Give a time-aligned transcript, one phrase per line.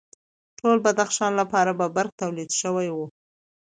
[0.59, 2.97] ټول بدخشان لپاره به برق تولید شوی و